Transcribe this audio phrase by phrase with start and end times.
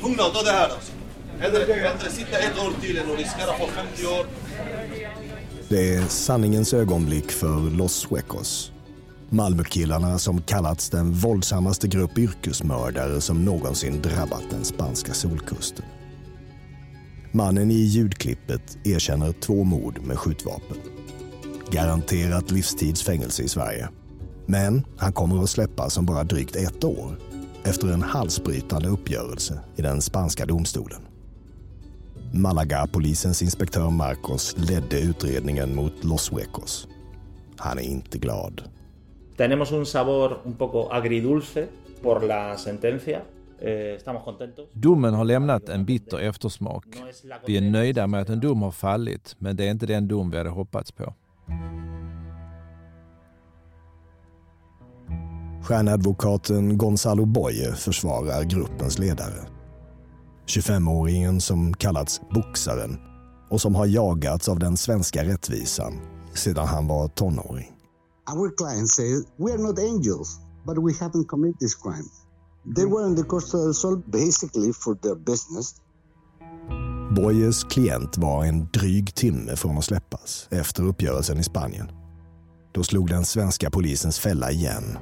[0.00, 0.92] tvungna att ta det här alltså.
[1.38, 4.26] Hellre, hellre sitta ett år till än att riskera att få 50 år.
[5.68, 8.72] Det är sanningens ögonblick för Los Suecos.
[9.28, 15.84] Malmökillarna som kallats den våldsammaste grupp yrkesmördare som någonsin drabbat den spanska solkusten.
[17.32, 20.76] Mannen i ljudklippet erkänner två mord med skjutvapen.
[21.70, 23.88] Garanterat livstidsfängelse i Sverige.
[24.46, 27.18] Men han kommer att släppas om bara drygt ett år
[27.68, 31.00] efter en halsbrytande uppgörelse i den spanska domstolen.
[32.32, 36.88] Malaga-polisens inspektör Marcos ledde utredningen mot Los Suecos.
[37.56, 38.62] Han är inte glad.
[39.36, 41.66] Tenemos un sabor un poco agridulce
[42.02, 43.20] por la sentencia.
[43.60, 44.14] Eh.
[44.72, 46.84] Domen har lämnat en bitter eftersmak.
[47.46, 50.30] Vi är nöjda med att en dom har fallit, men det är inte den dom
[50.30, 51.14] vi hade hoppats på.
[55.68, 59.46] Stjärnadvokaten Gonzalo Boye försvarar gruppens ledare.
[60.46, 62.96] 25-åringen som kallats Boxaren
[63.50, 65.92] och som har jagats av den svenska rättvisan
[66.34, 67.72] sedan han var tonåring.
[68.34, 72.08] Our client says we are not angels, but we haven't committed this crime.
[72.76, 75.74] They were in the Costa del Sol basically for their business.
[77.16, 81.88] Boyes klient var en dryg timme från att släppas efter uppgörelsen i Spanien.
[82.72, 84.98] Då slog den svenska polisens fälla igen.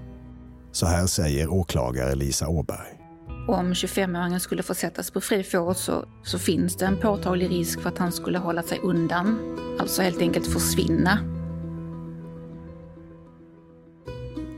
[0.77, 3.01] Så här säger åklagare Lisa Åberg.
[3.49, 7.81] Om 25-åringen skulle få sättas på fri fot så, så finns det en påtaglig risk
[7.81, 9.39] för att han skulle hålla sig undan.
[9.81, 11.19] Alltså helt enkelt försvinna.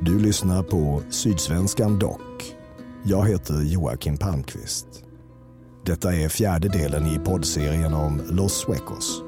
[0.00, 2.56] Du lyssnar på Sydsvenskan Dock.
[3.04, 4.86] Jag heter Joakim Palmqvist.
[5.84, 9.22] Detta är fjärde delen i poddserien om Los Suecos.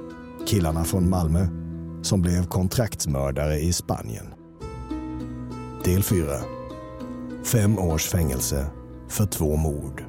[0.47, 1.47] Killarna från Malmö
[2.03, 4.27] som blev kontraktsmördare i Spanien.
[5.85, 6.60] Del 4.
[7.45, 8.67] Fem års fängelse
[9.09, 10.05] för två mord.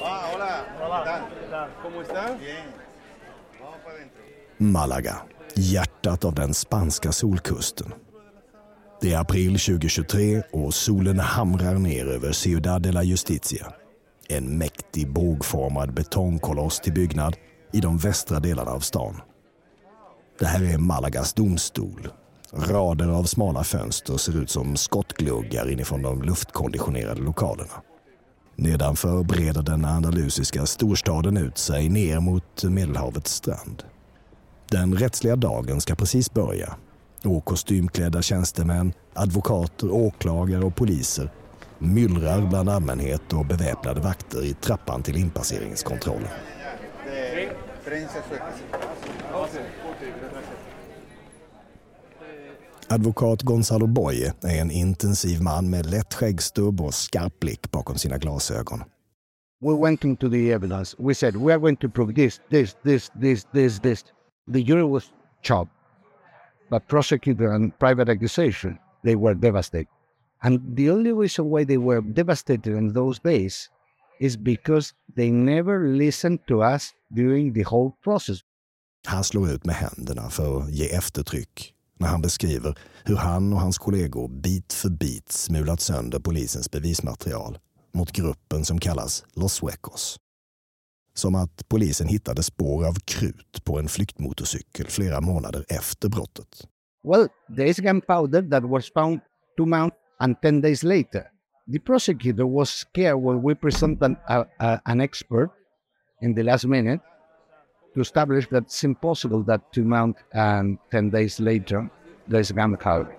[0.00, 0.28] Ah,
[5.58, 7.92] hjärtat av den spanska solkusten.
[9.00, 13.72] Det är april 2023 och solen hamrar ner över Ciudad de la Justicia.
[14.28, 17.36] En mäktig bågformad betongkoloss till byggnad
[17.72, 19.20] i de västra delarna av stan.
[20.38, 22.08] Det här är Malagas domstol.
[22.52, 27.82] Rader av smala fönster ser ut som skottgluggar inifrån de luftkonditionerade lokalerna.
[28.56, 33.82] Nedanför breder den andalusiska storstaden ut sig ner mot Medelhavets strand.
[34.70, 36.76] Den rättsliga dagen ska precis börja
[37.24, 41.30] och kostymklädda tjänstemän, advokater, åklagare och poliser
[41.78, 46.28] myllrar bland allmänhet och beväpnade vakter i trappan till inpasseringskontrollen.
[52.88, 58.18] Advokat Gonzalo Boye är en intensiv man med lätt skäggstubb och skarp blick bakom sina
[58.18, 58.84] glasögon.
[59.60, 60.96] We went into the evidence.
[60.98, 64.04] We said we are going to prove this, this, this, this, this, this.
[64.48, 65.10] The jury was
[65.42, 65.72] chopped,
[66.70, 69.88] but prosecutor and private accusation they were devastated.
[70.42, 73.70] And the only reason why they were devastated in those days
[74.20, 78.42] is because they never listened to us during the whole process.
[79.06, 83.60] Han slår ut med händerna för att ge eftertryck när han beskriver hur han och
[83.60, 87.58] hans kollegor bit för bit smulat sönder polisens bevismaterial
[87.94, 90.16] mot gruppen som kallas Los Suecos.
[91.18, 96.68] Som att polisen hittade spår av krut på en flyktmotorcykel flera månader efter brottet.
[97.04, 99.20] Well, there is gunpowder that was found
[99.56, 101.22] two months and ten days later.
[101.72, 105.50] The prosecutor was scared when we presented a, a, an expert
[106.22, 107.00] in the last minute
[107.94, 111.90] to establish that it's impossible that two months and ten days later
[112.28, 113.17] there is gunpowder.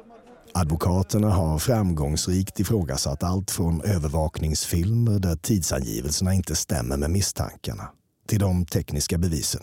[0.59, 7.89] Advokaterna har framgångsrikt ifrågasatt allt från övervakningsfilmer där tidsangivelserna inte stämmer med misstankarna
[8.27, 9.61] till de tekniska bevisen.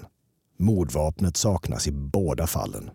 [0.58, 2.90] Mordvapnet saknas i båda fallen.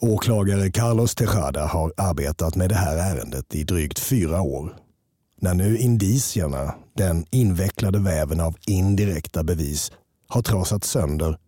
[0.00, 4.76] Åklagare Carlos Tejada har arbetat med det här ärendet i drygt fyra år.
[5.40, 9.92] När nu indicierna, den invecklade väven av indirekta bevis,
[10.28, 11.38] har trasat sönder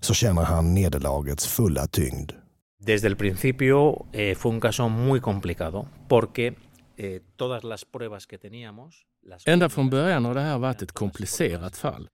[0.00, 2.32] så känner han nederlagets fulla tyngd.
[2.80, 6.54] Desde el principio eh, fue un caso muy complicado porque
[6.96, 9.06] eh, todas las pruebas que teníamos...
[9.22, 12.08] Las Ända från början har det här varit ett komplicerat fall.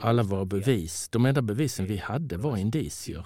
[0.00, 3.24] Alla våra bevis, de enda bevisen vi hade var indicier.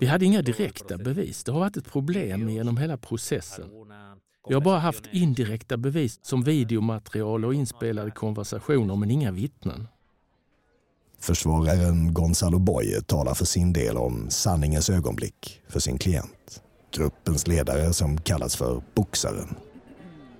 [0.00, 1.44] Vi hade inga direkta bevis.
[1.44, 3.70] Det har varit ett problem genom hela processen.
[4.48, 9.88] Vi har bara haft indirekta bevis som videomaterial och inspelade konversationer men inga vittnen.
[11.22, 16.62] Försvararen Gonzalo Boye talar för sin del om sanningens ögonblick för sin klient.
[16.96, 19.48] Gruppens ledare som kallas för Boxaren.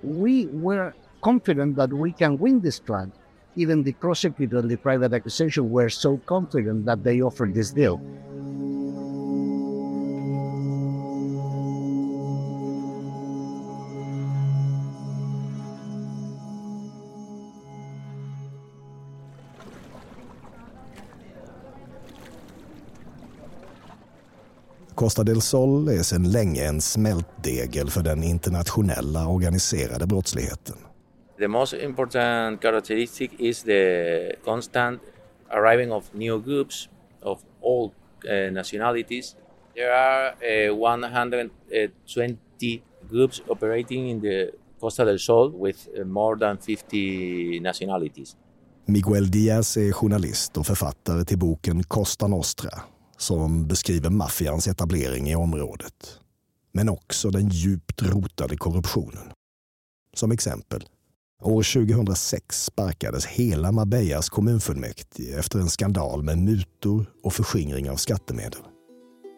[0.01, 3.11] We were confident that we can win this trial.
[3.55, 7.99] Even the prosecutor and the private accusation were so confident that they offered this deal.
[24.93, 30.75] Costa del Sol är sedan länge en smältdegel för den internationella organiserade brottsligheten.
[31.39, 35.01] The most important characteristic is the constant
[35.49, 36.89] arriving of new groups
[37.21, 37.91] of all uh,
[38.53, 39.35] nationalities.
[39.75, 40.35] There are
[40.69, 48.35] uh, 120 groups operating in the Costa del Sol with uh, more than 50 nationalities.
[48.85, 52.69] Miguel Diaz är journalist och författare till boken Costa Nostra
[53.17, 56.19] som beskriver maffians etablering i området.
[56.71, 59.31] Men också den djupt rotade korruptionen.
[60.13, 60.83] Som exempel,
[61.41, 68.61] år 2006 sparkades hela Marbellas kommunfullmäktige efter en skandal med mutor och förskingring av skattemedel.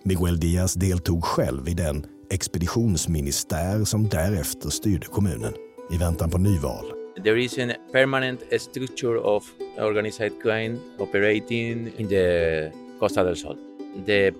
[0.04, 5.54] Miguel Diaz deltog själv i den expeditionsministär som därefter styrde kommunen
[5.92, 6.86] i väntan på nyval.
[7.24, 9.44] There is a permanent structure of
[9.78, 13.58] organized crime operating in the Costa del Sol.
[14.06, 14.32] The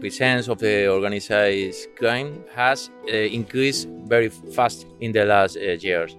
[0.00, 6.16] presence of the organized crime has uh, increased very fast in the last uh, years.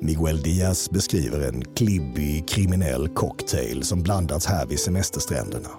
[0.00, 5.70] Miguel Diaz beskriver en klibbig kriminell cocktail som blandats här vid semesterstränderna.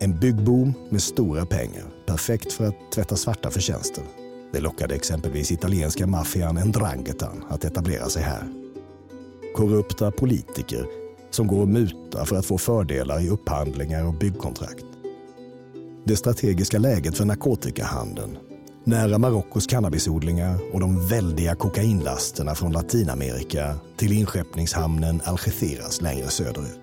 [0.00, 4.04] En byggboom med stora pengar, perfekt för att tvätta svarta förtjänster.
[4.52, 8.42] Det lockade exempelvis italienska maffian Ndrangetan att etablera sig här.
[9.54, 14.84] Korrupta politiker som går att muta för att få fördelar i upphandlingar och byggkontrakt.
[16.04, 18.38] Det strategiska läget för narkotikahandeln,
[18.84, 26.80] nära Marockos cannabisodlingar och de väldiga kokainlasterna från Latinamerika till inskeppningshamnen Algeciras längre söderut.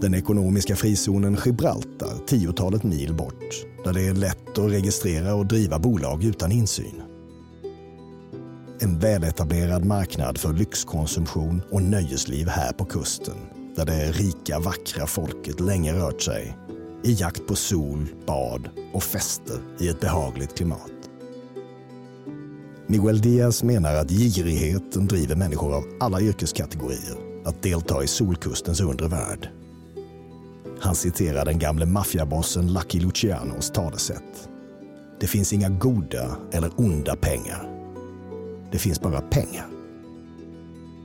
[0.00, 5.78] Den ekonomiska frizonen Gibraltar, tiotalet mil bort, där det är lätt att registrera och driva
[5.78, 7.02] bolag utan insyn.
[8.84, 13.34] En väletablerad marknad för lyxkonsumtion och nöjesliv här på kusten,
[13.76, 16.56] där det rika, vackra folket länge rört sig
[17.04, 20.90] i jakt på sol, bad och fester i ett behagligt klimat.
[22.86, 29.08] Miguel Diaz menar att girigheten driver människor av alla yrkeskategorier att delta i solkustens undre
[29.08, 29.48] värld.
[30.80, 34.48] Han citerar den gamle maffiabossen Lucky Lucianos talesätt.
[35.20, 37.73] Det finns inga goda eller onda pengar.
[38.74, 39.66] Det finns bara pengar.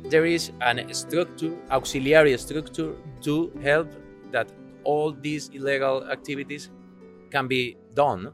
[0.10, 3.88] There is an structure, auxiliary structure to help
[4.32, 4.48] that
[4.84, 6.72] all these illegal activities
[7.32, 8.32] can be done.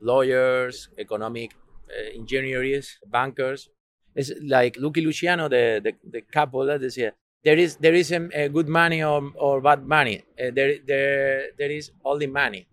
[0.00, 3.68] Lawyers, economic uh, engineers, bankers.
[4.14, 7.10] It's like Lucky Luciano, the, the, the couple, they say,
[7.44, 10.22] there is, there is a, a good money or, or bad money.
[10.40, 12.66] Uh, there, there, there is only money.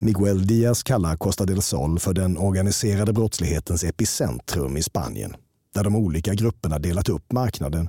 [0.00, 5.34] Miguel Diaz kallar Costa del Sol för den organiserade brottslighetens epicentrum i Spanien,
[5.74, 7.88] där de olika grupperna delat upp marknaden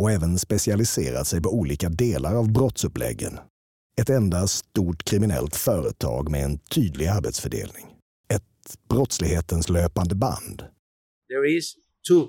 [0.00, 3.38] och även specialiserat sig på olika delar av brottsuppläggen.
[4.00, 7.86] Ett enda stort kriminellt företag med en tydlig arbetsfördelning.
[8.28, 10.62] Ett brottslighetens löpande band.
[11.28, 11.74] There is
[12.08, 12.28] two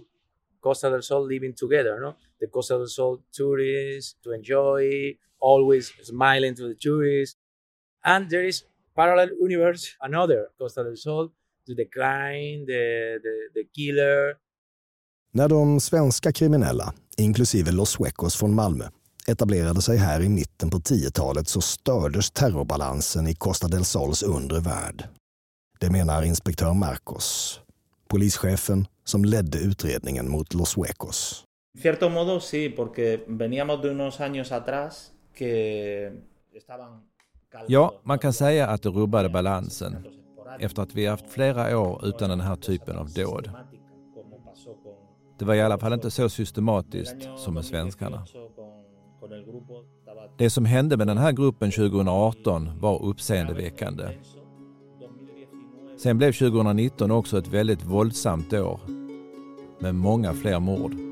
[0.59, 2.13] Costa del Sol living together, no?
[2.39, 7.39] The Costa del Sol tourists to enjoy, always smiling to the tourists.
[8.03, 8.63] And there is
[8.97, 11.29] parallel universe, another Costa del Sol,
[11.67, 14.35] the crime, the, the, the killer.
[15.31, 18.85] När de svenska kriminella, inklusive Los Suecos från Malmö,
[19.27, 24.59] etablerade sig här i mitten på 10-talet så stördes terrorbalansen i Costa del Sols undre
[24.59, 25.03] värld.
[25.79, 27.59] Det menar inspektör Marcos,
[28.07, 31.43] polischefen som ledde utredningen mot Los Suecos.
[31.81, 36.11] cierto modo sí, porque veníamos de unos años atrás que
[36.53, 37.03] estaban
[37.67, 39.95] Ja, man kan säga att det rubbade balansen
[40.59, 43.51] efter att vi haft flera år utan den här typen av dåd.
[45.39, 48.25] Det var i alla fall inte så systematiskt som med svenskarna.
[50.37, 54.09] Det som hände med den här gruppen 2018 var uppseendeväckande.
[55.97, 58.79] Sen blev 2019 också ett väldigt våldsamt år
[59.79, 61.06] med många fler mord.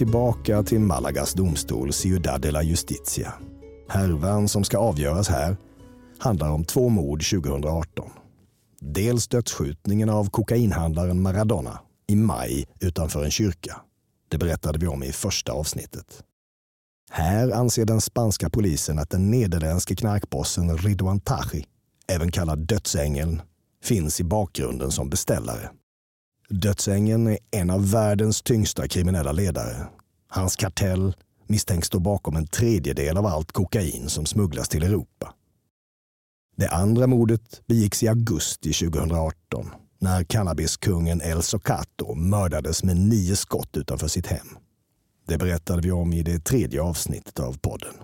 [0.00, 3.32] Tillbaka till Malagas domstol Ciudad de la Justicia.
[3.88, 5.56] Härvan som ska avgöras här
[6.18, 8.10] handlar om två mord 2018.
[8.80, 13.80] Dels dödsskjutningen av kokainhandlaren Maradona i maj utanför en kyrka.
[14.28, 16.22] Det berättade vi om i första avsnittet.
[17.10, 21.64] Här anser den spanska polisen att den nederländske knarkbossen Ridwan Tachi,
[22.08, 23.42] även kallad Dödsängeln,
[23.84, 25.70] finns i bakgrunden som beställare.
[26.50, 29.86] Dödsängeln är en av världens tyngsta kriminella ledare.
[30.28, 31.16] Hans kartell
[31.46, 35.34] misstänks stå bakom en tredjedel av allt kokain som smugglas till Europa.
[36.56, 43.76] Det andra mordet begicks i augusti 2018 när cannabiskungen El Socato mördades med nio skott
[43.76, 44.48] utanför sitt hem.
[45.26, 47.94] Det berättade vi om i det tredje avsnittet av podden.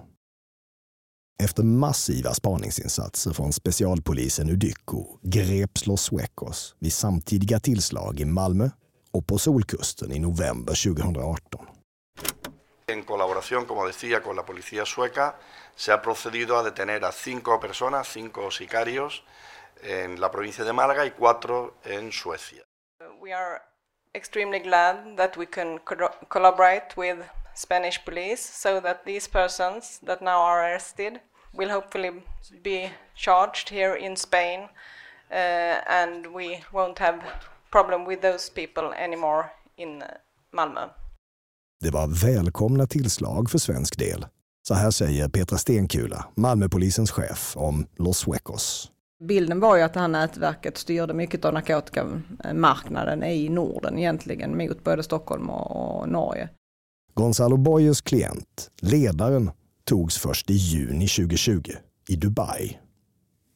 [1.44, 8.70] Efter massiva spaningsinsatser från specialpolisen Udyko greps Los Suecos vid samtidiga tillslag i Malmö
[9.12, 11.66] och på Solkusten i november 2018.
[12.86, 15.34] En colaboración, como decía, con la policía sueca,
[15.76, 19.24] se ha procedido a detener a cinco personas, cinco sicarios,
[19.82, 22.62] en la provincia de Málaga y cuatro en Suecia.
[23.20, 23.60] We are
[24.14, 25.94] extremely glad that we can co
[26.28, 27.18] collaborate with
[27.56, 31.12] Spanish police so that these persons that now are arrested
[31.58, 32.10] will hopefully
[32.64, 34.60] be charged here in Spain
[35.30, 37.18] uh, and we won't have
[37.70, 39.44] problem with those people anymore
[39.76, 40.08] in uh,
[40.52, 40.80] Malmö.
[41.80, 44.26] Det var välkomna tillslag för svensk del.
[44.68, 48.90] Så här säger Petra Stenkula, Malmöpolisens chef, om Los Suecos.
[49.24, 54.84] Bilden var ju att det här nätverket styrde mycket av narkotikamarknaden i Norden egentligen mot
[54.84, 56.48] både Stockholm och Norge.
[57.18, 59.50] Gonzalo Boyes klient, ledaren,
[59.84, 61.72] togs först i juni 2020
[62.08, 62.78] i Dubai.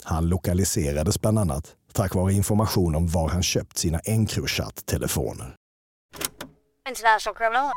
[0.05, 5.55] Han lokaliserades bland annat tack vare information om var han köpt sina Encrochat-telefoner.
[6.89, 7.71] International criminal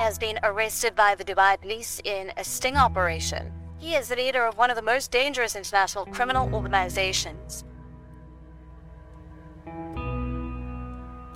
[0.00, 3.42] has been arrested by the Dubai police in a sting operation.
[3.80, 7.64] He is the leader of one of the most dangerous international criminal organizations.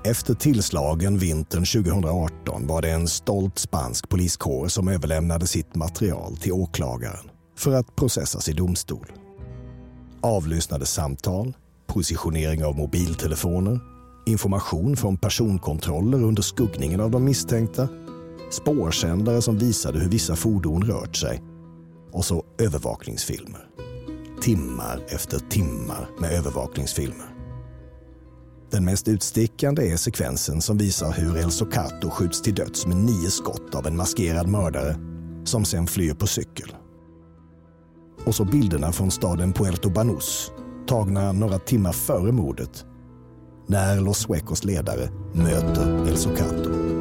[0.06, 6.52] Efter tillslagen vintern 2018 var det en stolt spansk poliskår som överlämnade sitt material till
[6.52, 9.12] åklagaren för att processas i domstol.
[10.20, 13.80] Avlyssnade samtal, positionering av mobiltelefoner,
[14.26, 17.88] information från personkontroller under skuggningen av de misstänkta,
[18.50, 21.42] spårsändare som visade hur vissa fordon rört sig
[22.12, 23.68] och så övervakningsfilmer.
[24.42, 27.35] Timmar efter timmar med övervakningsfilmer.
[28.70, 33.30] Den mest utstickande är sekvensen som visar hur El Socato skjuts till döds med nio
[33.30, 34.96] skott av en maskerad mördare
[35.44, 36.74] som sen flyr på cykel.
[38.24, 40.52] Och så bilderna från staden Puerto Banús
[40.86, 42.84] tagna några timmar före mordet
[43.66, 46.95] när Los Suecos ledare möter El Socato.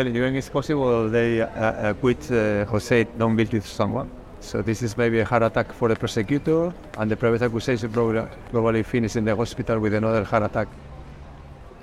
[0.00, 4.08] Well, even it's possible they uh, uh, acquit uh, Jose don't build with someone.
[4.40, 8.22] So this is maybe a heart attack for the prosecutor, and the private accusation probably,
[8.50, 10.68] probably finish in the hospital with another heart attack.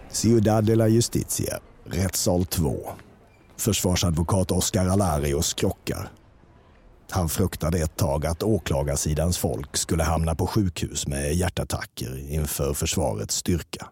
[0.09, 2.89] Ciudad de la Justicia, rättssal 2.
[3.57, 6.09] Försvarsadvokat Oscar Alarios krockar.
[7.11, 13.35] Han fruktade ett tag att åklagarsidans folk skulle hamna på sjukhus med hjärtattacker inför försvarets
[13.35, 13.87] styrka.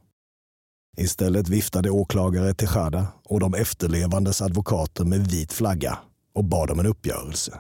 [0.98, 5.98] Istället viftade åklagare Tejada och de efterlevandes advokater med vit flagga
[6.34, 7.60] och bad om en uppgörelse.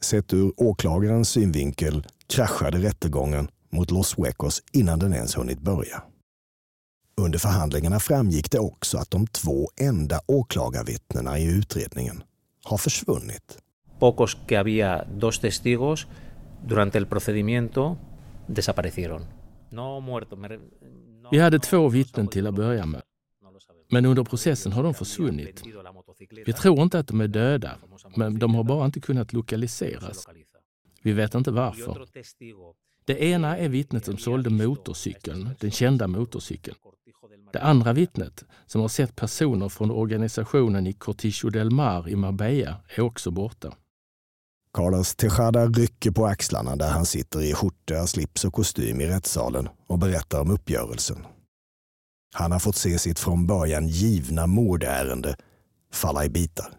[0.00, 6.02] Sett ur åklagarens synvinkel kraschade rättegången mot Los Suecos innan den ens hunnit börja.
[7.16, 12.22] Under förhandlingarna framgick det också att de två enda åklagarvittnena i utredningen
[12.64, 13.58] har försvunnit.
[13.98, 16.06] Pocos que había dos testigos
[16.68, 17.96] durante el procedimiento
[18.46, 19.26] desaparecieron.
[19.70, 20.36] No muerto,
[21.30, 23.02] vi hade två vittnen till att börja med.
[23.90, 25.62] Men under processen har de försvunnit.
[26.46, 27.78] Vi tror inte att de är döda,
[28.16, 30.26] men de har bara inte kunnat lokaliseras.
[31.02, 32.06] Vi vet inte varför.
[33.04, 36.76] Det ena är vittnet som sålde motorcykeln, den kända motorcykeln.
[37.52, 42.76] Det andra vittnet, som har sett personer från organisationen i Cortijo del Mar i Marbella,
[42.88, 43.74] är också borta.
[44.74, 49.68] Carlos Tejada rycker på axlarna där han sitter i skjorta, slips och kostym i rättssalen
[49.86, 51.26] och berättar om uppgörelsen.
[52.34, 55.36] Han har fått se sitt från början givna mordärende
[55.92, 56.72] falla i bitar.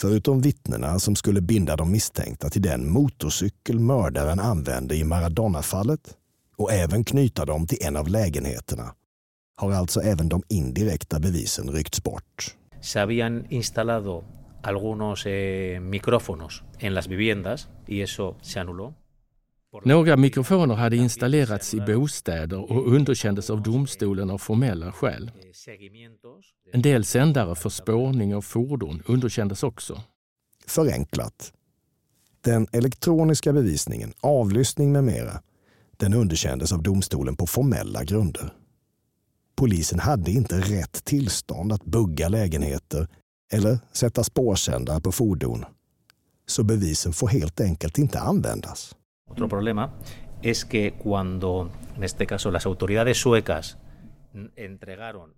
[0.00, 6.16] Förutom vittnena som skulle binda de misstänkta till den motorcykel mördaren använde i Maradona-fallet
[6.56, 8.94] och även knyta dem till en av lägenheterna
[9.56, 12.56] har alltså även de indirekta bevisen ryckts bort.
[12.80, 14.24] Se habían instalado
[14.62, 18.94] algunos eh, micrófonos en las viviendas y eso se anuló.
[19.84, 25.30] Några mikrofoner hade installerats i bostäder och underkändes av domstolen av formella skäl.
[26.72, 30.02] En del sändare för spårning av fordon underkändes också.
[30.66, 31.52] Förenklat.
[32.40, 35.42] Den elektroniska bevisningen, avlyssning med mera,
[35.96, 38.52] den underkändes av domstolen på formella grunder.
[39.56, 43.08] Polisen hade inte rätt tillstånd att bugga lägenheter
[43.52, 45.64] eller sätta spårsändare på fordon.
[46.46, 48.96] Så bevisen får helt enkelt inte användas.
[49.30, 49.90] Otro problema
[50.42, 53.76] es que cuando, en este caso, las autoridades suecas
[54.56, 55.30] entregaron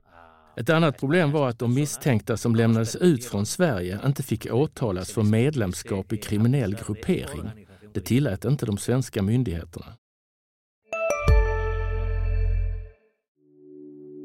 [0.56, 5.12] ett annat problem var att de misstänkta som lämnades ut från Sverige inte fick åtalas
[5.12, 7.50] för medlemskap i kriminell gruppering.
[7.94, 9.86] Det tillät inte de svenska myndigheterna.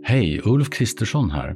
[0.03, 1.55] Hej, Ulf Kristersson här.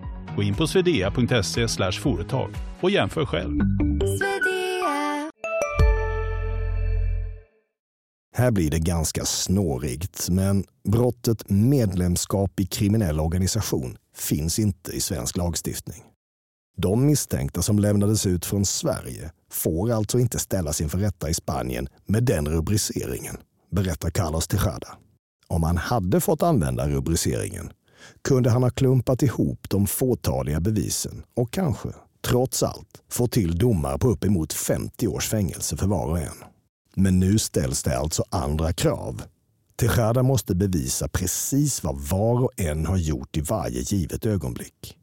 [0.35, 2.49] Gå in på swedea.se företag
[2.81, 3.59] och jämför själv.
[8.35, 15.37] Här blir det ganska snårigt, men brottet medlemskap i kriminell organisation finns inte i svensk
[15.37, 16.03] lagstiftning.
[16.77, 21.87] De misstänkta som lämnades ut från Sverige får alltså inte ställas inför rätta i Spanien
[22.05, 23.37] med den rubriceringen,
[23.71, 24.97] berättar Carlos Tejada.
[25.47, 27.71] Om han hade fått använda rubriceringen
[28.21, 31.89] kunde han ha klumpat ihop de fåtaliga bevisen och kanske,
[32.21, 36.43] trots allt, få till domar på uppemot 50 års fängelse för var och en.
[36.95, 39.23] Men nu ställs det alltså andra krav.
[39.75, 44.97] Tejada måste bevisa precis vad var och en har gjort i varje givet ögonblick.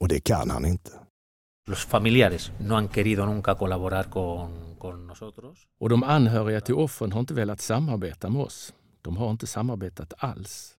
[0.00, 0.90] Och det kan han inte.
[1.66, 5.66] Los familiares no han querido nunca colaborar con, con nosotros.
[5.80, 8.74] Och de anhöriga till offren har inte velat samarbeta med oss.
[9.02, 10.74] De har inte samarbetat alls.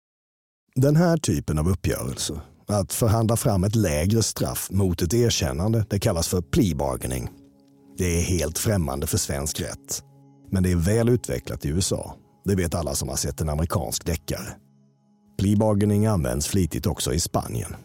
[0.78, 5.98] Den här typen av uppgörelse, att förhandla fram ett lägre straff mot ett erkännande, det
[5.98, 7.28] kallas för plea bargaining.
[7.98, 10.02] Det är helt främmande för svensk rätt.
[10.50, 12.14] Men det är väl utvecklat i USA.
[12.44, 14.56] Det vet alla som har sett en amerikansk deckare.
[15.38, 17.76] Plea bargaining används flitigt också i Spanien.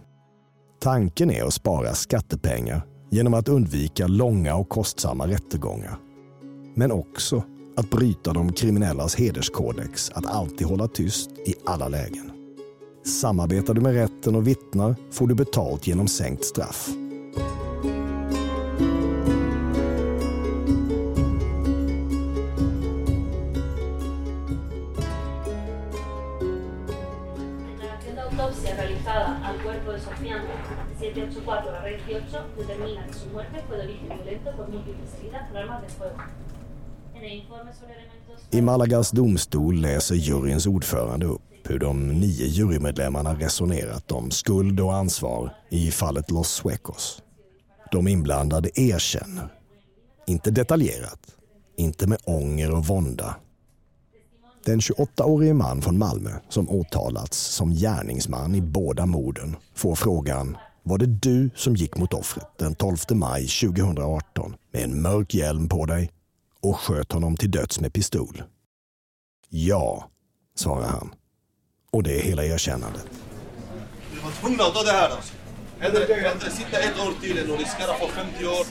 [0.82, 5.98] Tanken är att spara skattepengar genom att undvika långa och kostsamma rättegångar.
[6.76, 7.44] Men också
[7.78, 12.41] att bryta de kriminellas hederskodex att alltid hålla tyst i alla lägen.
[13.04, 16.90] Samarbetar du med rätten och vittnar får du betalt genom sänkt straff.
[28.32, 30.44] autopsia realizada al cuerpo de Sofiana
[31.00, 35.90] 784-18 determina que su muerte fue de origen violento por múltiples heridas con armas de
[35.90, 36.18] fuego.
[37.16, 38.48] En el informe sobre elementos...
[38.52, 44.96] I Malagas domstol läser juryns ordförande upp hur de nio jurymedlemmarna resonerat om skuld och
[44.96, 47.22] ansvar i fallet Los Suecos.
[47.92, 49.54] De inblandade erkänner.
[50.28, 51.20] Inte detaljerat,
[51.78, 53.36] inte med ånger och vånda.
[54.66, 60.98] Den 28-årige man från Malmö som åtalats som gärningsman i båda morden får frågan var
[60.98, 65.86] det du som gick mot offret den 12 maj 2018 med en mörk hjälm på
[65.86, 66.12] dig
[66.62, 68.44] och sköt honom till döds med pistol?
[69.50, 70.10] Ja,
[70.56, 71.14] svarar han.
[71.92, 73.06] Och det är hela erkännandet.
[74.14, 75.34] Vi var tvungna att ta det här alltså.
[75.80, 78.66] Hellre, hellre sitta ett år till än att riskera få 50 år.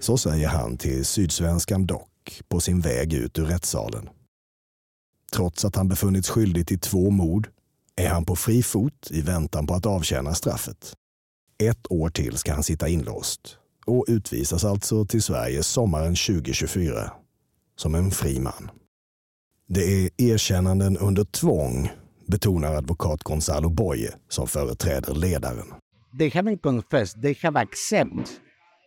[0.00, 4.08] Så säger han till Sydsvenskan Dock på sin väg ut ur rättssalen.
[5.32, 7.48] Trots att han befunnits skyldig till två mord
[7.96, 10.94] är han på fri fot i väntan på att avtjäna straffet.
[11.58, 17.12] Ett år till ska han sitta inlåst och utvisas alltså till Sverige sommaren 2024
[17.76, 18.70] som en fri man.
[19.68, 21.90] Det är erkännanden under tvång,
[22.26, 25.66] betonar advokat Gonzalo Boye som företräder ledaren.
[26.18, 28.28] They haven't confessed, they have accepted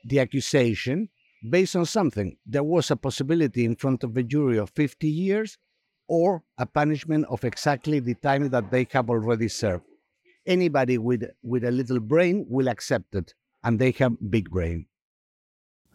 [0.10, 1.08] the accusation
[1.52, 2.36] based on something.
[2.52, 5.56] There was a possibility in front of a jury of 50 years
[6.08, 9.84] or a punishment of exactly the time that they have already served.
[10.46, 14.86] Anybody with, with a little brain will accept it, and they have big brain.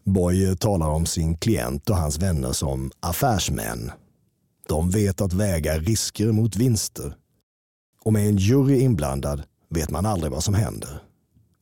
[0.05, 3.91] Boye talar om sin klient och hans vänner som affärsmän
[4.67, 7.15] de vet att väga risker mot vinster.
[8.03, 11.01] Och med en jury inblandad vet man aldrig vad som händer.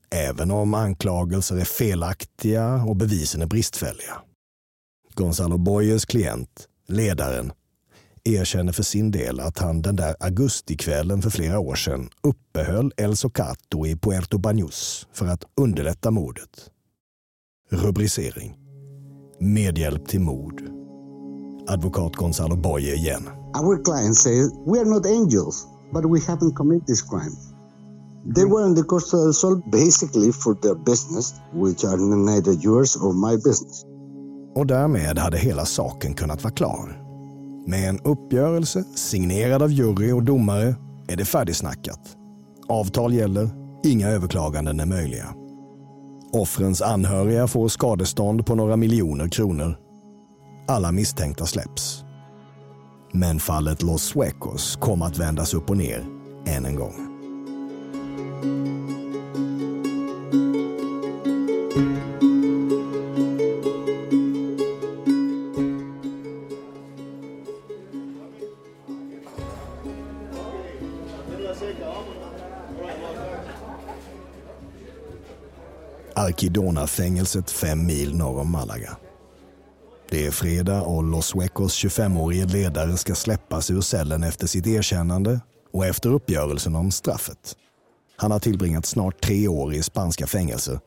[0.09, 4.21] Även om anklagelser är felaktiga och bevisen är bristfälliga.
[5.13, 7.51] Gonzalo Boyes klient, ledaren,
[8.23, 13.15] erkänner för sin del att han den där augustikvällen för flera år sedan uppehöll El
[13.15, 16.71] Socato i Puerto Banús för att underlätta mordet.
[17.69, 18.57] Rubricering.
[19.39, 20.80] Medhjälp till mord.
[21.67, 23.29] Advokat Gonzalo Boye igen.
[23.55, 27.35] Our client says we are not angels, but we haven't committed this crime.
[28.35, 32.95] They were in the Costa del Sol basically for their business, which are neither yours
[32.95, 33.85] or my business.
[34.55, 37.01] Och därmed hade hela saken kunnat vara klar.
[37.67, 40.75] Med en uppgörelse signerad av jury och domare
[41.07, 41.99] är det färdigsnackat.
[42.67, 43.49] Avtal gäller,
[43.83, 45.27] inga överklaganden är möjliga.
[46.33, 49.77] Offrens anhöriga får skadestånd på några miljoner kronor.
[50.71, 52.03] Alla misstänkta släpps.
[53.11, 56.05] Men fallet Los Suecos kom att vändas upp och ner
[56.47, 57.07] än en gång.
[76.15, 78.97] Arkidona-fängelset fem mil norr om Malaga.
[80.11, 85.39] Det är fredag och Los Suecos 25-årige ledare ska släppas ur cellen efter sitt erkännande
[85.73, 87.55] och efter uppgörelsen om straffet.
[88.17, 90.79] Han har tillbringat snart tre år i spanska fängelser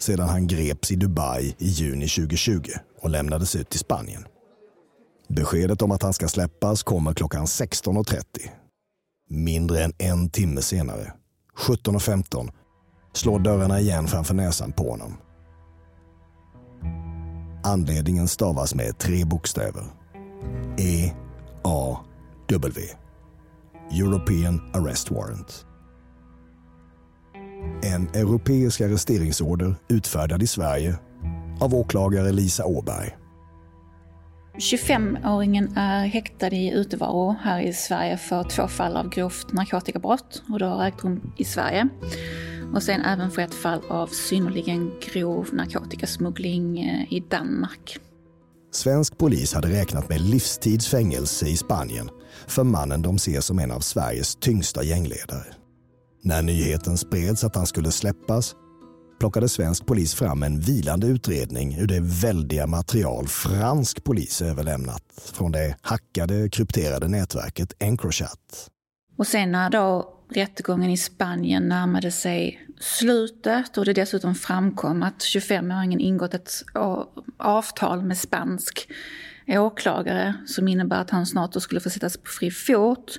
[0.00, 2.62] sedan han greps i Dubai i juni 2020
[3.00, 4.26] och lämnades ut till Spanien.
[5.28, 8.22] Beskedet om att han ska släppas kommer klockan 16.30.
[9.30, 11.12] Mindre än en timme senare,
[11.66, 12.50] 17.15,
[13.12, 15.16] slår dörrarna igen framför näsan på honom.
[17.68, 19.82] Anledningen stavas med tre bokstäver.
[20.78, 22.80] E-A-W.
[23.92, 25.66] European Arrest Warrant.
[27.82, 30.98] En europeisk arresteringsorder utfärdad i Sverige
[31.60, 33.16] av åklagare Lisa Åberg.
[34.58, 40.58] 25-åringen är häktad i utevaro här i Sverige för två fall av grovt narkotikabrott och
[40.58, 41.88] det har ägt rum i Sverige.
[42.74, 47.98] Och sen även för ett fall av synnerligen grov narkotikasmuggling eh, i Danmark.
[48.72, 52.10] Svensk polis hade räknat med livstidsfängelse i Spanien
[52.46, 55.46] för mannen de ser som en av Sveriges tyngsta gängledare.
[56.22, 58.54] När nyheten spreds att han skulle släppas
[59.18, 65.02] plockade svensk polis fram en vilande utredning ur det väldiga material fransk polis överlämnat
[65.32, 68.70] från det hackade krypterade nätverket Encrochat.
[69.16, 75.18] Och sen när då rättegången i Spanien närmade sig slutet och det dessutom framkom att
[75.18, 76.50] 25-åringen ingått ett
[77.36, 78.88] avtal med spansk
[79.48, 83.18] åklagare som innebär att han snart skulle få sättas på fri fot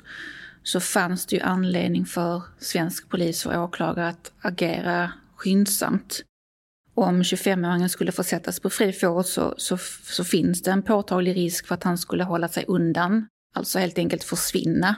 [0.64, 6.21] så fanns det ju anledning för svensk polis och åklagare att agera skyndsamt.
[6.95, 11.36] Om 25-åringen skulle få sättas på fri fot så, så, så finns det en påtaglig
[11.36, 14.95] risk för att han skulle hålla sig undan, alltså helt enkelt försvinna.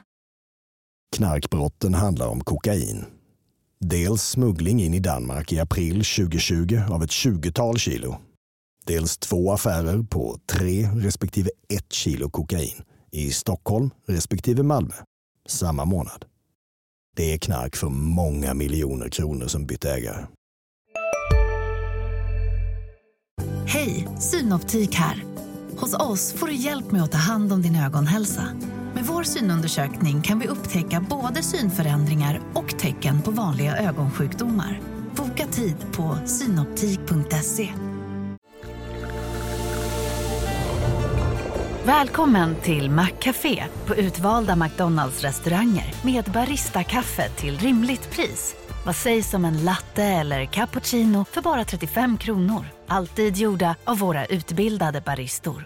[1.15, 3.05] Knarkbrotten handlar om kokain.
[3.79, 8.15] Dels smuggling in i Danmark i april 2020 av ett 20-tal kilo.
[8.85, 14.95] Dels två affärer på tre respektive ett kilo kokain i Stockholm respektive Malmö
[15.51, 16.25] samma månad.
[17.15, 20.25] Det är knark för många miljoner kronor som bytt ägare.
[23.67, 25.23] Hej, Synoptik här.
[25.77, 28.47] Hos oss får du hjälp med att ta hand om din ögonhälsa.
[28.93, 34.81] Med vår synundersökning kan vi upptäcka både synförändringar och tecken på vanliga ögonsjukdomar.
[35.15, 37.73] Boka tid på synoptik.se.
[41.85, 48.55] Välkommen till Maccafé på utvalda McDonalds restauranger med Baristakaffe till rimligt pris.
[48.85, 52.65] Vad sägs om en latte eller cappuccino för bara 35 kronor?
[52.87, 55.65] Alltid gjorda av våra utbildade baristor.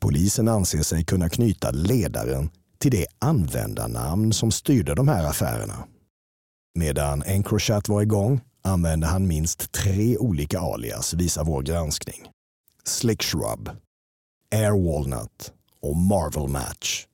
[0.00, 5.84] Polisen anser sig kunna knyta ledaren till det användarnamn som styrde de här affärerna.
[6.74, 12.28] Medan Encrochat var igång använde han minst tre olika alias, visar vår granskning.
[12.84, 13.70] Slick Shrub,
[14.52, 17.06] Air Walnut och Marvel Match.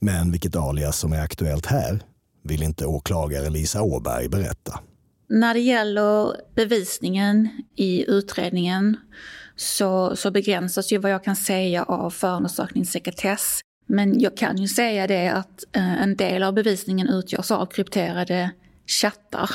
[0.00, 2.02] Men vilket alias som är aktuellt här
[2.42, 4.80] vill inte åklagare Lisa Åberg berätta.
[5.28, 8.96] När det gäller bevisningen i utredningen
[9.56, 13.60] så, så begränsas ju vad jag kan säga av förundersökningssekretess.
[13.86, 18.50] Men jag kan ju säga det att eh, en del av bevisningen utgörs av krypterade
[18.86, 19.50] chattar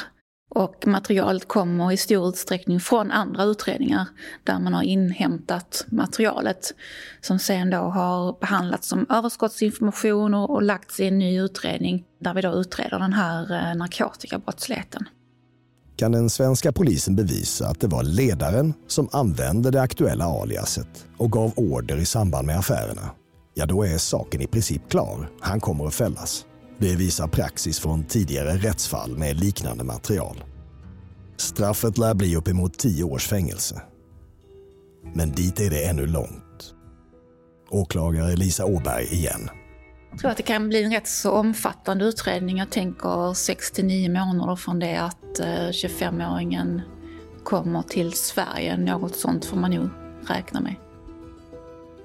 [0.49, 4.07] och materialet kommer i stor utsträckning från andra utredningar
[4.43, 6.73] där man har inhämtat materialet
[7.21, 12.41] som sen då har behandlats som överskottsinformation och, lagts i en ny utredning där vi
[12.41, 15.05] då utreder den här eh, narkotikabrottsligheten.
[15.95, 21.31] Kan den svenska polisen bevisa att det var ledaren som använde det aktuella aliaset och
[21.31, 23.11] gav order i samband med affärerna?
[23.53, 25.29] Ja, då är saken i princip klar.
[25.41, 26.45] Han kommer att fällas.
[26.77, 30.43] Det visar praxis från tidigare rättsfall med liknande material.
[31.37, 33.81] Straffet lär bli uppemot tio års fängelse.
[35.13, 36.73] Men dit är det ännu långt.
[37.69, 39.49] Åklagare Lisa Åberg igen.
[40.11, 42.57] Jag tror att det kan bli en rätt så omfattande utredning.
[42.57, 45.39] Jag tänker 69 månader från det att
[45.71, 46.81] 25-åringen
[47.43, 48.77] kommer till Sverige.
[48.77, 49.89] Något sånt får man nog
[50.27, 50.75] räkna med.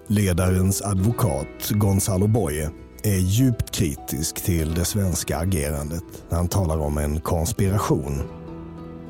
[0.06, 2.70] Ledarens advokat Gonzalo Boye
[3.02, 6.04] är djupt kritisk till det svenska agerandet.
[6.28, 8.22] när Han talar om en konspiration.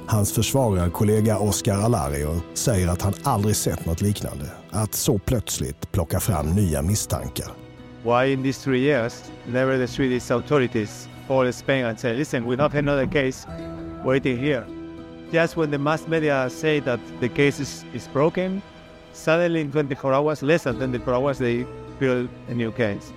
[0.06, 4.44] Hans försvararkollega Oscar Alario säger att han aldrig sett något liknande.
[4.70, 7.46] Att så plötsligt plocka fram nya misstankar.
[8.02, 12.56] Why in these three years, never the Swedish authorities call Spain and say, listen, we
[12.56, 13.46] have another case
[14.04, 14.64] waiting here.
[15.32, 18.62] Just when the mass media say that the case is, is broken,
[19.12, 21.66] suddenly in 24 hours, less than 24 hours, they
[21.98, 23.12] build a new case.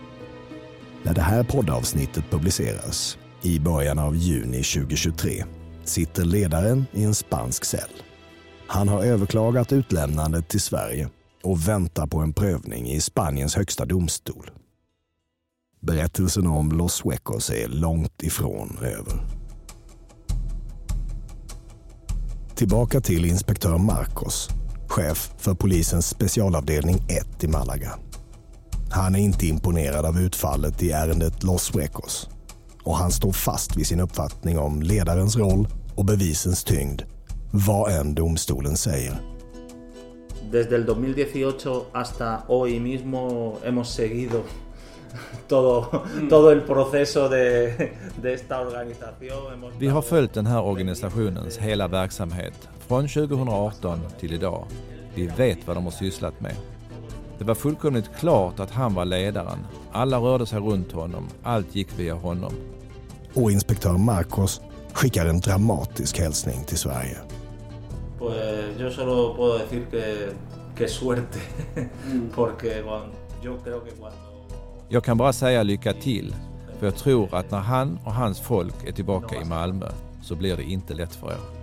[1.04, 5.44] När det här poddavsnittet publiceras i början av juni 2023
[5.84, 7.90] sitter ledaren i en spansk cell.
[8.68, 11.10] Han har överklagat utlämnandet till Sverige
[11.44, 14.52] och väntar på en prövning i Spaniens högsta domstol.
[15.80, 19.26] Berättelsen om Los Suecos är långt ifrån över.
[22.56, 24.50] Tillbaka till inspektör Marcos,
[24.88, 28.00] chef för polisens specialavdelning 1 i Malaga.
[28.96, 32.30] Han är inte imponerad av utfallet i ärendet Los Suecos
[32.84, 37.02] och han står fast vid sin uppfattning om ledarens roll och bevisens tyngd,
[37.52, 39.14] vad än domstolen säger.
[40.52, 44.44] Desde el 2018 hasta hoy mismo hemos seguido
[45.48, 47.72] todo, todo el proceso de,
[48.22, 49.72] de esta organización.
[49.80, 54.66] Vi har följt den här organisationens hela verksamhet från 2018 till idag.
[55.16, 56.56] Vi vet vad de har sysslat med.
[57.44, 59.60] Det var fullkomligt klart att han var ledaren.
[59.92, 61.28] Alla rörde sig runt honom.
[61.44, 62.54] Allt gick via honom.
[63.34, 64.62] Och inspektör Marcos
[64.94, 67.18] skickar en dramatisk hälsning till Sverige.
[73.60, 74.22] Cuando...
[74.90, 76.36] Jag kan bara säga lycka till,
[76.80, 79.90] för jag tror att när han och hans folk är tillbaka i Malmö
[80.22, 81.63] så blir det inte lätt för er.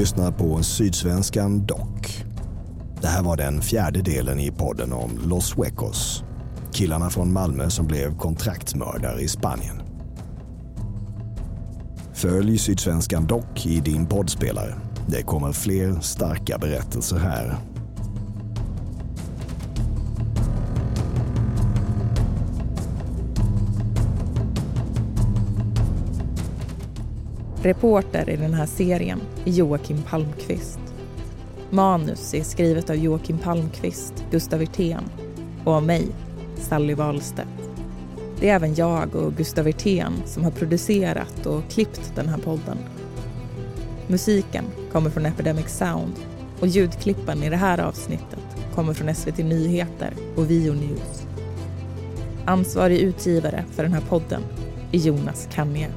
[0.00, 2.24] Lyssnar på Sydsvenskan Dock.
[3.00, 6.24] Det här var den fjärde delen i podden om Los Suecos.
[6.72, 9.82] Killarna från Malmö som blev kontraktsmördare i Spanien.
[12.12, 14.74] Följ Sydsvenskan Dock i din poddspelare.
[15.06, 17.69] Det kommer fler starka berättelser här.
[27.62, 30.80] Reporter i den här serien är Joakim Palmqvist.
[31.70, 35.04] Manus är skrivet av Joakim Palmqvist, Gustav Wirtén
[35.64, 36.06] och av mig,
[36.56, 37.48] Sally Wahlstedt.
[38.40, 42.78] Det är även jag och Gustav Wirtén som har producerat och klippt den här podden.
[44.06, 46.12] Musiken kommer från Epidemic Sound
[46.60, 51.26] och ljudklippen i det här avsnittet kommer från SVT Nyheter och Vio News.
[52.44, 54.42] Ansvarig utgivare för den här podden
[54.92, 55.90] är Jonas Kanje.